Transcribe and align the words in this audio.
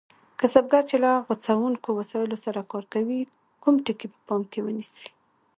کسبګر 0.39 0.83
چې 0.89 0.95
له 1.03 1.11
غوڅوونکو 1.25 1.89
وسایلو 1.99 2.37
سره 2.45 2.59
کار 2.71 2.85
کوي 2.93 3.19
کوم 3.63 3.75
ټکي 3.85 4.07
په 4.13 4.19
پام 4.27 4.41
کې 4.51 4.59
ونیسي؟ 4.65 5.09